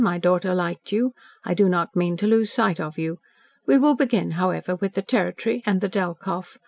[0.03, 1.13] My daughter liked you.
[1.45, 3.19] I do not mean to lose sight of you.
[3.67, 6.57] We will begin, however, with the territory, and the Delkoff.